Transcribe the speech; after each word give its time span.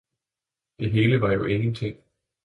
det 0.79 0.91
hele 0.91 1.21
var 1.21 1.31
jo 1.33 1.43
ingenting. 1.45 1.97